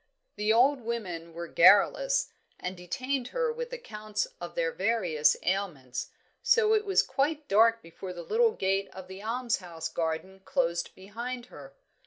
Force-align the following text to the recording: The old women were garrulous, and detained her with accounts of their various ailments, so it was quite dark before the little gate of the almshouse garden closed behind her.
The 0.35 0.51
old 0.51 0.81
women 0.81 1.31
were 1.31 1.47
garrulous, 1.47 2.25
and 2.59 2.75
detained 2.75 3.27
her 3.27 3.53
with 3.53 3.71
accounts 3.71 4.25
of 4.39 4.55
their 4.55 4.71
various 4.71 5.37
ailments, 5.43 6.09
so 6.41 6.73
it 6.73 6.85
was 6.85 7.03
quite 7.03 7.47
dark 7.47 7.83
before 7.83 8.11
the 8.11 8.23
little 8.23 8.53
gate 8.53 8.89
of 8.93 9.07
the 9.07 9.21
almshouse 9.23 9.89
garden 9.89 10.39
closed 10.43 10.95
behind 10.95 11.45
her. 11.53 11.75